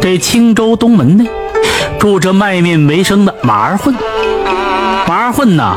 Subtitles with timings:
[0.00, 1.28] 这青州东门内
[1.98, 3.94] 住着卖面为生的马二混。
[5.06, 5.76] 马二混呐，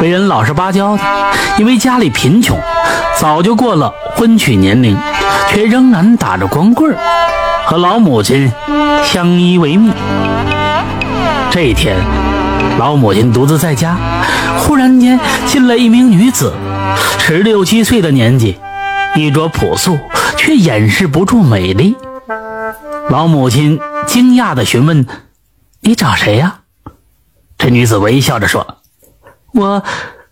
[0.00, 1.02] 为人老实巴交的，
[1.58, 2.58] 因为家里贫穷，
[3.18, 4.96] 早就过了婚娶年龄，
[5.50, 6.96] 却仍然打着光棍，
[7.66, 8.50] 和老母亲
[9.04, 9.92] 相依为命。
[11.50, 11.96] 这一天，
[12.78, 13.96] 老母亲独自在家，
[14.58, 16.52] 忽然间进来一名女子，
[17.18, 18.56] 十六七岁的年纪，
[19.14, 19.98] 衣着朴素，
[20.36, 21.94] 却掩饰不住美丽。
[23.10, 25.06] 老母亲惊讶地询问
[25.80, 26.60] ：“你找谁呀？”
[27.56, 28.78] 这女子微笑着说
[29.54, 29.82] ：“我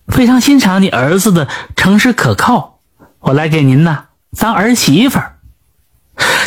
[0.09, 2.81] 非常欣赏你儿子的诚实可靠，
[3.21, 4.05] 我来给您呐
[4.39, 5.19] 当儿媳妇。”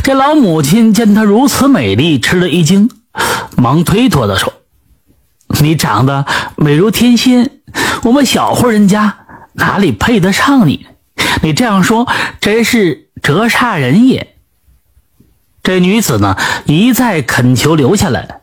[0.03, 2.89] 这老母亲见她如此美丽，吃了一惊，
[3.57, 4.53] 忙推脱地说
[5.61, 7.59] ：“你长得美如天仙，
[8.03, 10.85] 我们小户人家哪里配得上你？
[11.41, 12.07] 你这样说
[12.39, 14.35] 真是折煞人也。”
[15.63, 18.41] 这女子呢一再恳求留下来，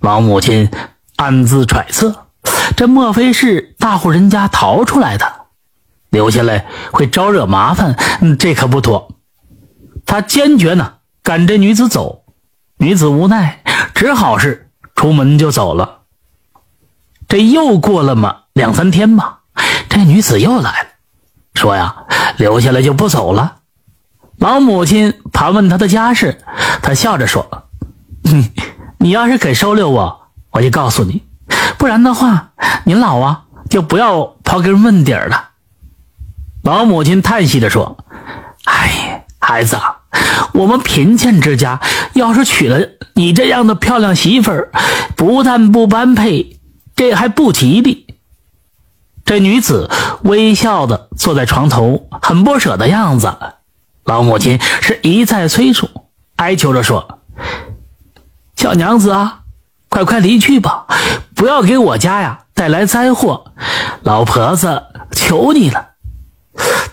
[0.00, 0.70] 老母亲。
[1.16, 2.26] 暗自揣测，
[2.74, 5.32] 这莫非是大户人家逃出来的？
[6.10, 7.96] 留下来会招惹麻烦，
[8.40, 9.12] 这可不妥。
[10.04, 12.24] 他坚决呢赶这女子走，
[12.78, 13.62] 女子无奈，
[13.94, 16.00] 只好是出门就走了。
[17.28, 19.42] 这又过了嘛两三天吧，
[19.88, 20.88] 这女子又来了，
[21.54, 21.94] 说呀
[22.36, 23.58] 留下来就不走了。
[24.42, 26.42] 老母亲盘问他的家事，
[26.82, 27.68] 他笑着说
[28.98, 31.22] ：“你要是肯收留我。”我就告诉你，
[31.78, 32.50] 不然的话，
[32.84, 35.50] 您老啊就不要刨根问底了。
[36.64, 38.04] 老母亲叹息着说
[38.66, 39.78] ：“哎，孩子，
[40.54, 41.80] 我们贫贱之家，
[42.14, 42.80] 要是娶了
[43.14, 44.72] 你这样的漂亮媳妇儿，
[45.14, 46.58] 不但不般配，
[46.96, 48.08] 这还不吉利。”
[49.24, 49.88] 这女子
[50.24, 53.32] 微笑的坐在床头，很不舍的样子。
[54.04, 55.88] 老母亲是一再催促，
[56.36, 57.20] 哀求着说
[58.56, 59.40] ：“小娘子啊。”
[59.92, 60.86] 快快离去吧，
[61.34, 63.52] 不要给我家呀带来灾祸！
[64.02, 65.90] 老婆子，求你了。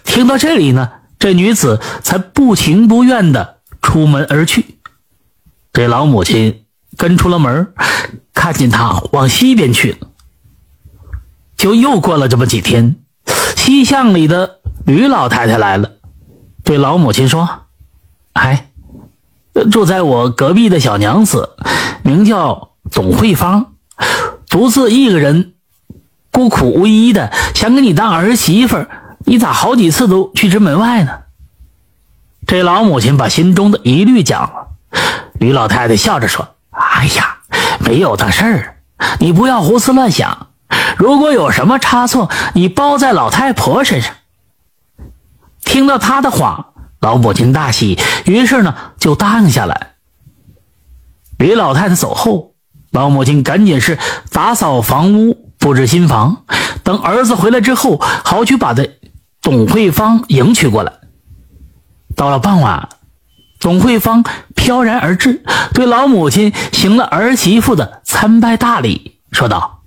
[0.04, 4.80] 听到这里呢，这女子才不情不愿的出门而去。
[5.72, 6.66] 这老母亲
[6.98, 7.74] 跟出了门，
[8.34, 10.10] 看见他往西边去了。
[11.56, 12.98] 就又过了这么几天，
[13.56, 15.94] 西巷里的吕老太太来了，
[16.70, 17.62] 对老母亲说
[18.34, 18.70] ：“哎，
[19.72, 21.56] 住在我隔壁的小娘子，
[22.04, 23.74] 名叫……”董慧芳
[24.48, 25.54] 独自一个人，
[26.32, 28.86] 孤苦无依的，想给你当儿媳妇，
[29.26, 31.22] 你咋好几次都拒之门外呢？
[32.46, 34.68] 这老母亲把心中的疑虑讲了。
[35.40, 37.40] 吕老太太笑着说：“哎呀，
[37.80, 38.78] 没有的事儿，
[39.20, 40.50] 你不要胡思乱想。
[40.98, 44.14] 如果有什么差错，你包在老太婆身上。”
[45.70, 49.92] 听到他的话，老母亲大喜，于是呢就答应下来。
[51.38, 52.56] 李老太太走后。
[52.92, 54.00] 老母亲赶紧是
[54.32, 56.38] 打扫房屋，布置新房，
[56.84, 58.98] 等儿子回来之后，好去把这
[59.44, 60.92] 董慧芳迎娶过来。
[62.16, 62.90] 到了傍晚，
[63.60, 64.24] 董慧芳
[64.56, 65.44] 飘然而至，
[65.76, 69.84] 对老母亲行了儿媳妇的参拜大礼，说道：“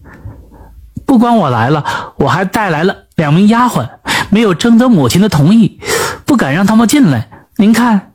[1.04, 3.88] 不光我来了，我还带来了两名丫鬟，
[4.31, 5.78] 没有征得母亲的同意，
[6.27, 7.28] 不敢让他们进来。
[7.56, 8.15] 您看。”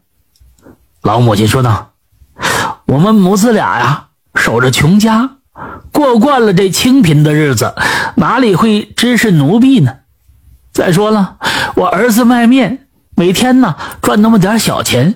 [1.01, 1.94] 老母亲说道
[2.88, 5.29] ：“我们母子俩呀。”守着穷家，
[5.91, 7.73] 过惯了这清贫的日子，
[8.16, 9.96] 哪里会知是奴婢呢？
[10.72, 11.38] 再说了，
[11.75, 15.16] 我儿子卖面，每天呢赚那么点小钱，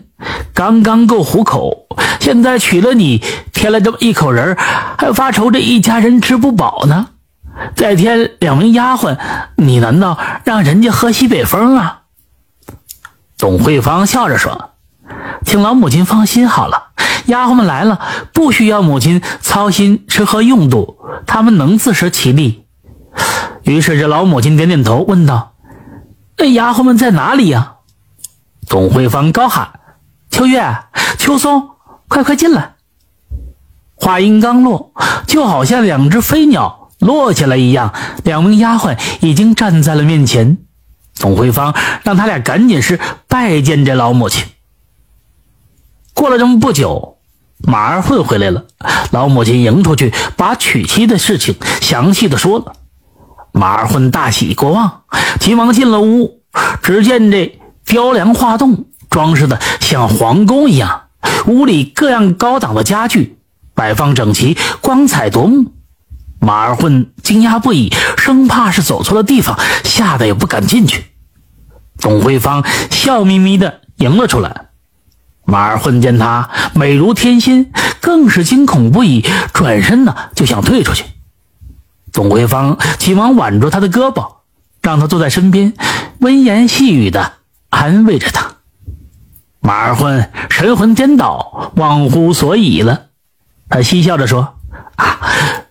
[0.54, 1.88] 刚刚够糊口。
[2.20, 3.22] 现在娶了你，
[3.54, 4.56] 添了这么一口人，
[4.98, 7.10] 还发愁这一家人吃不饱呢。
[7.76, 9.18] 再添两名丫鬟，
[9.56, 12.02] 你难道让人家喝西北风啊？
[13.38, 14.72] 董慧芳笑着说
[15.46, 16.92] ：“请老母亲放心好了。”
[17.28, 18.00] 丫鬟们来了，
[18.34, 20.98] 不需要母亲操心吃喝用度，
[21.28, 22.66] 他们能自食其力。
[23.64, 25.54] 于是这老母亲点点头，问道
[26.38, 27.76] ：“那丫鬟们在哪里呀？”
[28.68, 29.80] 董慧芳高喊
[30.32, 30.78] ：“秋月、
[31.18, 31.70] 秋松，
[32.08, 32.74] 快快进来！”
[33.96, 34.92] 话音刚落，
[35.28, 37.94] 就好像两只飞鸟落下来一样，
[38.24, 40.58] 两名丫鬟已经站在了面前。
[41.20, 44.46] 董慧芳让他俩赶紧是拜见这老母亲。
[46.14, 47.18] 过了这么不久，
[47.60, 48.66] 马二混回来了。
[49.12, 52.74] 老母亲迎出去，把娶妻的事情详细的说了。
[53.52, 55.02] 马二混大喜过望，
[55.40, 56.42] 急忙进了屋。
[56.82, 61.04] 只见这雕梁画栋，装饰的像皇宫一样，
[61.48, 63.38] 屋里各样高档的家具
[63.74, 65.72] 摆放整齐，光彩夺目。
[66.42, 71.06] 马二混惊讶不已，生怕是走错了地方，吓得也不敢进去。
[72.00, 74.70] 董慧芳笑眯眯的迎了出来。
[75.46, 77.72] 马二混见她美如天仙，
[78.02, 79.24] 更是惊恐不已，
[79.54, 81.06] 转身呢就想退出去。
[82.12, 84.38] 董慧芳急忙挽住他的胳膊，
[84.82, 85.74] 让他坐在身边，
[86.20, 87.34] 温言细语的
[87.70, 88.56] 安慰着他。
[89.60, 93.08] 马二混神魂颠倒，忘乎所以了。
[93.70, 94.56] 他嬉笑着说
[94.98, 95.20] ：“啊，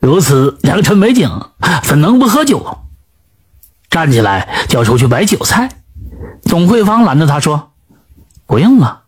[0.01, 1.31] 如此良辰美景，
[1.83, 2.79] 怎能不喝酒？”
[3.91, 5.69] 站起来就要出去摆酒菜，
[6.45, 7.73] 董慧芳拦着他说
[8.47, 9.03] ：“不用了，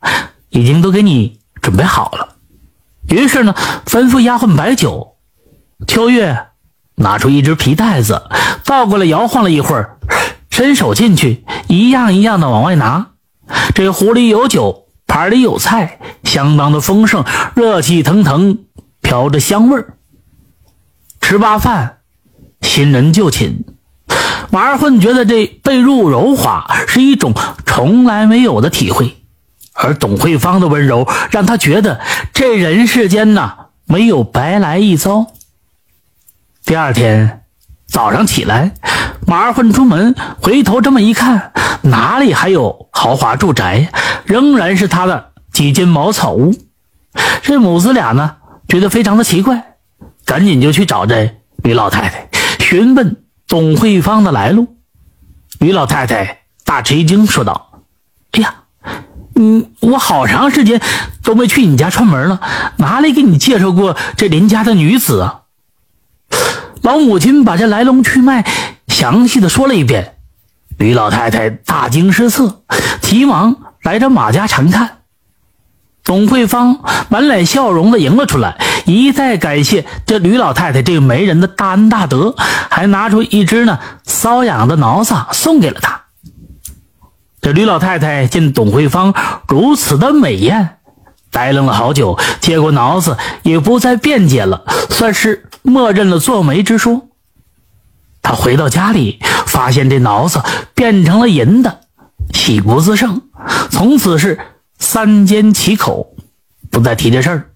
[0.51, 2.37] 已经都给你准备好了。”
[3.09, 3.55] 于是呢，
[3.87, 5.17] 吩咐丫鬟摆酒。
[5.87, 6.47] 秋月
[6.97, 8.23] 拿出一只皮袋子，
[8.65, 9.99] 倒过来摇晃了一会儿，
[10.51, 13.09] 伸手进去，一样一样的往外拿。
[13.75, 17.25] 这壶里有酒，盘里有菜，相当的丰盛，
[17.55, 18.59] 热气腾腾，
[19.01, 19.97] 飘着香味儿。
[21.23, 22.01] 吃罢饭，
[22.61, 23.65] 新人就寝。
[24.51, 27.33] 马二混觉得这被褥柔滑是一种
[27.65, 29.17] 从来没有的体会，
[29.73, 32.01] 而董慧芳的温柔让他觉得
[32.35, 35.29] 这人世间呐没有白来一遭。
[36.67, 37.45] 第二天
[37.87, 38.73] 早上起来，
[39.27, 41.53] 马二混出门，回头这么一看，
[41.83, 43.91] 哪里还有豪华住宅？
[44.27, 46.55] 仍然是他的几间茅草屋。
[47.43, 48.37] 这母子俩呢
[48.69, 49.72] 觉得非常的奇怪，
[50.33, 51.31] 赶紧就去找这
[51.63, 53.23] 李老太太询问。
[53.47, 54.77] 董慧芳的来路，
[55.61, 57.83] 于老太太大吃一惊，说道
[58.33, 58.55] ：“哎呀，
[59.35, 60.81] 嗯，我好长时间
[61.23, 62.41] 都没去你家串门了，
[62.79, 65.43] 哪里给你介绍过这邻家的女子啊？”
[66.81, 68.51] 老母亲把这来龙去脉
[68.89, 70.15] 详细的说了一遍，
[70.79, 72.63] 于老太太大惊失色，
[73.03, 75.01] 急忙来到马家查看。
[76.05, 76.81] 董慧芳
[77.11, 86.03] 满脸笑容的迎了出来，一再感谢这吕老太太这个媒人的大恩大德，还拿出一只呢瘙痒的挠子送给了她。
[87.41, 89.15] 这吕老太太见董慧芳
[89.49, 90.79] 如此的美艳，
[91.31, 97.09] 呆愣了好久，接过挠子也不再辩解了，算是默认了做媒之说。
[98.23, 100.43] 她回到家里，发现这挠子
[100.75, 101.81] 变成了银的，
[102.33, 103.23] 喜不自胜，
[103.71, 104.39] 从此是。
[104.79, 106.17] 三缄其口，
[106.69, 107.52] 不再提这事儿。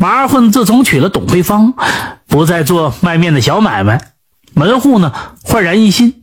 [0.00, 1.74] 马二混自从娶了董慧芳，
[2.28, 4.12] 不再做卖面的小买卖，
[4.54, 5.12] 门户呢
[5.42, 6.22] 焕然一新。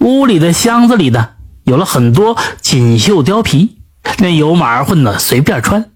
[0.00, 1.30] 屋里的箱子里呢
[1.64, 3.78] 有了很多锦绣貂皮，
[4.18, 5.90] 那由马二混呢随便穿。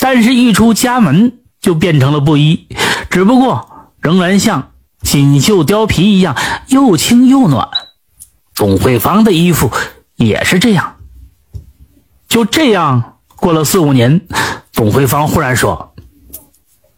[0.00, 2.66] 但是，一出家门就变成了布衣，
[3.10, 4.72] 只不过仍然像
[5.02, 7.68] 锦绣貂皮一样又轻又暖。
[8.56, 9.70] 董慧芳的衣服
[10.16, 10.96] 也是这样。
[12.26, 14.22] 就这样过了四五年，
[14.72, 15.93] 董慧芳忽然说：“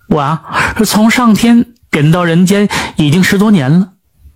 [0.08, 3.92] 我啊，从上天贬到人间已经十多年了，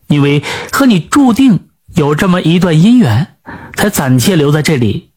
[0.09, 3.37] 因为和你注定有这么一段姻缘，
[3.75, 5.13] 才暂且留在这里。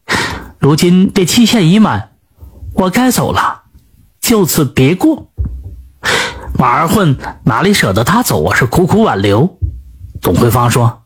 [0.58, 2.10] 如今这期限已满，
[2.74, 3.62] 我该走了，
[4.20, 5.30] 就此别过。”
[6.56, 8.56] 马二混哪里舍得他走啊？
[8.56, 9.58] 是苦苦挽留。
[10.22, 11.02] 董慧芳说：“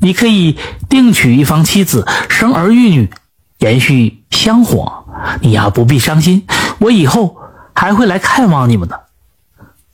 [0.00, 0.58] 你可以
[0.90, 3.10] 另娶一方妻子，生儿育女。”
[3.58, 5.04] 延续香火，
[5.40, 6.46] 你呀不必伤心，
[6.78, 7.36] 我以后
[7.78, 9.02] 还会来看望你们的。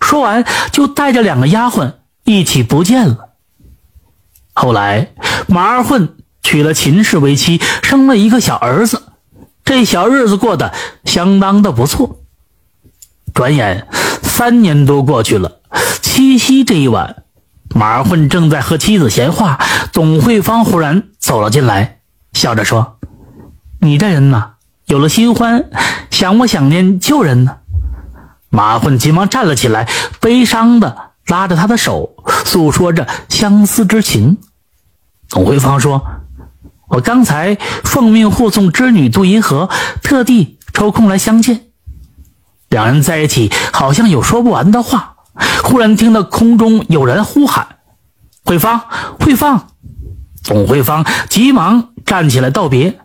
[0.00, 0.42] 说完，
[0.72, 1.92] 就带着两个丫鬟
[2.24, 3.28] 一起不见了。
[4.54, 5.12] 后来，
[5.48, 9.02] 马二混娶了秦氏为妻，生了一个小儿子，
[9.66, 10.72] 这小日子过得
[11.04, 12.20] 相当的不错。
[13.34, 13.86] 转眼
[14.22, 15.60] 三年多过去了，
[16.00, 17.24] 七夕这一晚，
[17.74, 19.58] 马二混正在和妻子闲话，
[19.92, 21.98] 董慧芳忽然走了进来，
[22.32, 22.98] 笑着说。
[23.80, 24.52] 你这人呐，
[24.86, 25.68] 有了新欢，
[26.10, 27.58] 想不想念旧人呢？
[28.54, 29.88] 马二混急忙站了起来，
[30.20, 34.38] 悲伤的拉着他的手，诉说着相思之情。
[35.28, 36.06] 董慧芳说
[36.86, 39.68] ：“我刚才奉命护送织女渡银河，
[40.04, 41.62] 特地抽空来相见。”
[42.70, 45.16] 两人在一起，好像有说不完的话。
[45.64, 47.66] 忽然听到空中有人呼喊
[48.46, 48.82] ：“慧芳，
[49.18, 49.66] 慧芳！”
[50.44, 53.00] 董慧芳急忙站起来道别。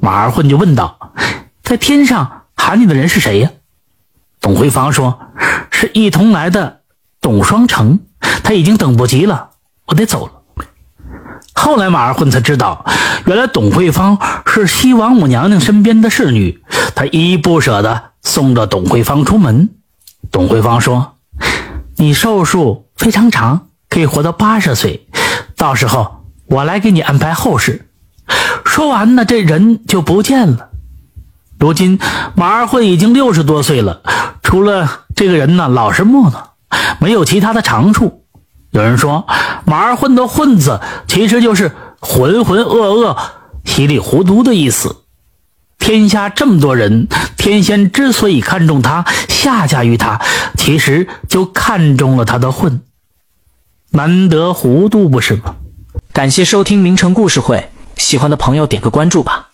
[0.00, 1.12] 马二混就问道
[1.64, 3.50] ：“在天上喊你的人是谁呀？”
[4.48, 5.18] 董慧芳说
[5.70, 6.80] ：“是一同来的
[7.20, 8.00] 董双成，
[8.42, 9.50] 他已经等不及了，
[9.84, 10.32] 我得走了。”
[11.52, 12.82] 后来马二混才知道，
[13.26, 16.62] 原来董慧芳是西王母娘娘身边的侍女，
[16.94, 19.68] 他依依不舍地送着董慧芳出门。
[20.30, 21.16] 董慧芳说
[21.96, 25.06] ：“你寿数非常长，可以活到八十岁，
[25.58, 27.90] 到时候我来给你安排后事。”
[28.64, 30.70] 说完呢，这人就不见了。
[31.58, 31.98] 如今
[32.34, 34.00] 马二混已经六十多岁了，
[34.48, 36.52] 除了这个人呢老实木讷，
[37.00, 38.24] 没有其他的长处。
[38.70, 39.26] 有人说
[39.66, 43.18] 马二混的“混”字其实就是浑浑噩噩、
[43.66, 45.02] 稀里糊涂的意思。
[45.78, 50.18] 天下这么多人，天仙之所以看中他，下嫁于他，
[50.56, 52.80] 其实就看中了他的混。
[53.90, 55.56] 难得糊涂，不是吗？
[56.14, 59.47] 感谢收听名城故事会，喜欢的朋友点个关注吧。